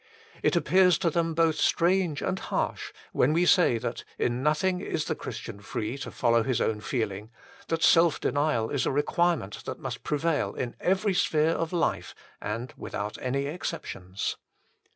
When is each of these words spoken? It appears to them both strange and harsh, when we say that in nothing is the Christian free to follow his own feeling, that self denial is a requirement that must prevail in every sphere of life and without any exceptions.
It 0.41 0.55
appears 0.55 0.97
to 0.97 1.11
them 1.11 1.35
both 1.35 1.57
strange 1.57 2.23
and 2.23 2.39
harsh, 2.39 2.91
when 3.13 3.33
we 3.33 3.45
say 3.45 3.77
that 3.77 4.03
in 4.17 4.41
nothing 4.41 4.79
is 4.81 5.05
the 5.05 5.13
Christian 5.13 5.59
free 5.59 5.95
to 5.99 6.09
follow 6.09 6.41
his 6.41 6.59
own 6.59 6.81
feeling, 6.81 7.29
that 7.67 7.83
self 7.83 8.19
denial 8.19 8.71
is 8.71 8.87
a 8.87 8.91
requirement 8.91 9.63
that 9.65 9.77
must 9.77 10.01
prevail 10.03 10.55
in 10.55 10.75
every 10.79 11.13
sphere 11.13 11.51
of 11.51 11.71
life 11.71 12.15
and 12.41 12.73
without 12.75 13.19
any 13.21 13.45
exceptions. 13.45 14.37